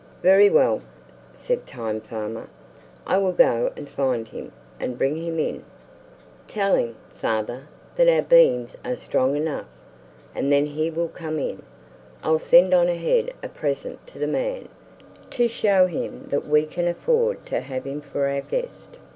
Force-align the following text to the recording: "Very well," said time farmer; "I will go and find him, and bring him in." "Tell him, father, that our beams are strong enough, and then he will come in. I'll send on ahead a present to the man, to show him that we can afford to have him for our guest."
"Very 0.23 0.49
well," 0.49 0.81
said 1.35 1.67
time 1.67 2.01
farmer; 2.01 2.47
"I 3.05 3.19
will 3.19 3.33
go 3.33 3.71
and 3.77 3.87
find 3.87 4.27
him, 4.27 4.51
and 4.79 4.97
bring 4.97 5.15
him 5.15 5.37
in." 5.37 5.63
"Tell 6.47 6.73
him, 6.75 6.95
father, 7.13 7.67
that 7.97 8.09
our 8.09 8.23
beams 8.23 8.75
are 8.83 8.95
strong 8.95 9.35
enough, 9.35 9.67
and 10.33 10.51
then 10.51 10.65
he 10.65 10.89
will 10.89 11.09
come 11.09 11.37
in. 11.37 11.61
I'll 12.23 12.39
send 12.39 12.73
on 12.73 12.89
ahead 12.89 13.31
a 13.43 13.47
present 13.47 14.07
to 14.07 14.17
the 14.17 14.25
man, 14.25 14.69
to 15.29 15.47
show 15.47 15.85
him 15.85 16.29
that 16.31 16.47
we 16.47 16.65
can 16.65 16.87
afford 16.87 17.45
to 17.45 17.59
have 17.59 17.83
him 17.85 18.01
for 18.01 18.27
our 18.27 18.41
guest." 18.41 18.97